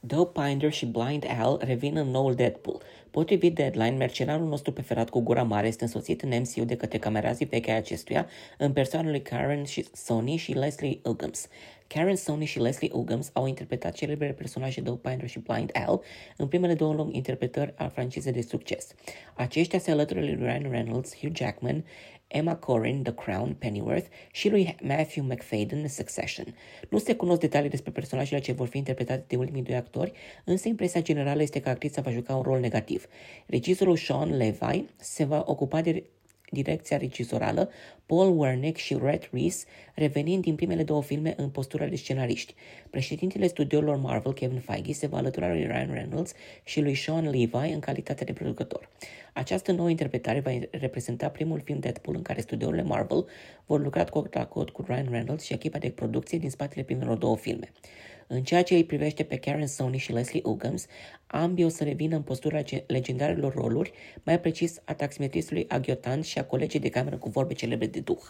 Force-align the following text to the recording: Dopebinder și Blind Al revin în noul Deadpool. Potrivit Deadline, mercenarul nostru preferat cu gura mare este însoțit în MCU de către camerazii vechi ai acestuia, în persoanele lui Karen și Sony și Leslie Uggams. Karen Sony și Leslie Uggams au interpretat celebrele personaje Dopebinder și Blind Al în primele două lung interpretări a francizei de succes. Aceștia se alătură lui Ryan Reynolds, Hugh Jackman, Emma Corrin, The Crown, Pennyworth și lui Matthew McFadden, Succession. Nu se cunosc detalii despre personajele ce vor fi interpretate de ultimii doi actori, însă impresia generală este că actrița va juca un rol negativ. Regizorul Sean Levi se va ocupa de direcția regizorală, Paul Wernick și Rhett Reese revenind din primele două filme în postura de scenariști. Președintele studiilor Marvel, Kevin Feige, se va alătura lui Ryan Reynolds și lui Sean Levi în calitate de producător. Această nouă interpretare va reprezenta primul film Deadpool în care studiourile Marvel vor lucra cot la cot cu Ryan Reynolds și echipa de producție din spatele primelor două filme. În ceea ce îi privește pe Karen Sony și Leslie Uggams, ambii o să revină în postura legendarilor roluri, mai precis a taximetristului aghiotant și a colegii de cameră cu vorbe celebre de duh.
Dopebinder 0.00 0.72
și 0.72 0.86
Blind 0.86 1.26
Al 1.38 1.60
revin 1.64 1.96
în 1.96 2.08
noul 2.08 2.34
Deadpool. 2.34 2.80
Potrivit 3.10 3.54
Deadline, 3.54 3.96
mercenarul 3.96 4.46
nostru 4.46 4.72
preferat 4.72 5.10
cu 5.10 5.20
gura 5.20 5.42
mare 5.42 5.66
este 5.66 5.84
însoțit 5.84 6.22
în 6.22 6.28
MCU 6.28 6.64
de 6.64 6.76
către 6.76 6.98
camerazii 6.98 7.46
vechi 7.46 7.68
ai 7.68 7.76
acestuia, 7.76 8.26
în 8.58 8.72
persoanele 8.72 9.10
lui 9.10 9.22
Karen 9.22 9.64
și 9.64 9.86
Sony 9.92 10.36
și 10.36 10.52
Leslie 10.52 11.00
Uggams. 11.04 11.48
Karen 11.94 12.16
Sony 12.16 12.44
și 12.44 12.58
Leslie 12.58 12.90
Uggams 12.92 13.30
au 13.32 13.46
interpretat 13.46 13.92
celebrele 13.92 14.32
personaje 14.32 14.80
Dopebinder 14.80 15.28
și 15.28 15.38
Blind 15.38 15.70
Al 15.72 16.02
în 16.36 16.48
primele 16.48 16.74
două 16.74 16.94
lung 16.94 17.14
interpretări 17.14 17.74
a 17.76 17.88
francizei 17.88 18.32
de 18.32 18.42
succes. 18.42 18.94
Aceștia 19.34 19.78
se 19.78 19.90
alătură 19.90 20.20
lui 20.20 20.34
Ryan 20.34 20.70
Reynolds, 20.70 21.16
Hugh 21.18 21.36
Jackman, 21.36 21.84
Emma 22.26 22.56
Corrin, 22.56 23.02
The 23.02 23.14
Crown, 23.14 23.54
Pennyworth 23.58 24.06
și 24.32 24.48
lui 24.48 24.76
Matthew 24.82 25.24
McFadden, 25.24 25.88
Succession. 25.88 26.54
Nu 26.90 26.98
se 26.98 27.14
cunosc 27.14 27.40
detalii 27.40 27.70
despre 27.70 27.90
personajele 27.90 28.40
ce 28.40 28.52
vor 28.52 28.66
fi 28.66 28.76
interpretate 28.76 29.24
de 29.26 29.36
ultimii 29.36 29.62
doi 29.62 29.76
actori, 29.76 30.12
însă 30.44 30.68
impresia 30.68 31.02
generală 31.02 31.42
este 31.42 31.60
că 31.60 31.68
actrița 31.68 32.02
va 32.02 32.10
juca 32.10 32.34
un 32.34 32.42
rol 32.42 32.60
negativ. 32.60 33.06
Regizorul 33.46 33.96
Sean 33.96 34.36
Levi 34.36 34.84
se 34.96 35.24
va 35.24 35.42
ocupa 35.46 35.80
de 35.80 36.04
direcția 36.50 36.96
regizorală, 36.96 37.70
Paul 38.06 38.38
Wernick 38.38 38.78
și 38.78 38.94
Rhett 38.94 39.28
Reese 39.32 39.64
revenind 39.94 40.42
din 40.42 40.54
primele 40.54 40.82
două 40.82 41.02
filme 41.02 41.34
în 41.36 41.48
postura 41.48 41.86
de 41.86 41.96
scenariști. 41.96 42.54
Președintele 42.90 43.46
studiilor 43.46 43.96
Marvel, 43.96 44.32
Kevin 44.32 44.58
Feige, 44.58 44.92
se 44.92 45.06
va 45.06 45.16
alătura 45.16 45.48
lui 45.48 45.66
Ryan 45.66 45.92
Reynolds 45.92 46.32
și 46.64 46.80
lui 46.80 46.94
Sean 46.94 47.24
Levi 47.24 47.72
în 47.72 47.80
calitate 47.80 48.24
de 48.24 48.32
producător. 48.32 48.88
Această 49.32 49.72
nouă 49.72 49.90
interpretare 49.90 50.40
va 50.40 50.58
reprezenta 50.70 51.28
primul 51.28 51.60
film 51.64 51.78
Deadpool 51.78 52.16
în 52.16 52.22
care 52.22 52.40
studiourile 52.40 52.82
Marvel 52.82 53.26
vor 53.66 53.82
lucra 53.82 54.04
cot 54.04 54.34
la 54.34 54.46
cot 54.46 54.70
cu 54.70 54.84
Ryan 54.86 55.08
Reynolds 55.10 55.44
și 55.44 55.52
echipa 55.52 55.78
de 55.78 55.90
producție 55.90 56.38
din 56.38 56.50
spatele 56.50 56.82
primelor 56.82 57.16
două 57.16 57.36
filme. 57.36 57.72
În 58.32 58.42
ceea 58.42 58.62
ce 58.62 58.74
îi 58.74 58.84
privește 58.84 59.24
pe 59.24 59.36
Karen 59.36 59.66
Sony 59.66 59.96
și 59.96 60.12
Leslie 60.12 60.40
Uggams, 60.44 60.86
ambii 61.26 61.64
o 61.64 61.68
să 61.68 61.84
revină 61.84 62.16
în 62.16 62.22
postura 62.22 62.62
legendarilor 62.86 63.54
roluri, 63.54 63.92
mai 64.22 64.40
precis 64.40 64.80
a 64.84 64.94
taximetristului 64.94 65.64
aghiotant 65.68 66.24
și 66.24 66.38
a 66.38 66.44
colegii 66.44 66.80
de 66.80 66.88
cameră 66.88 67.16
cu 67.16 67.28
vorbe 67.28 67.54
celebre 67.54 67.86
de 67.86 68.00
duh. 68.00 68.22